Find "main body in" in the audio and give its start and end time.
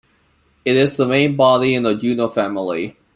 1.07-1.83